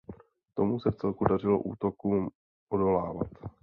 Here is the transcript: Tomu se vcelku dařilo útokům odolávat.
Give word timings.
Tomu 0.53 0.79
se 0.79 0.91
vcelku 0.91 1.25
dařilo 1.25 1.59
útokům 1.59 2.29
odolávat. 2.69 3.27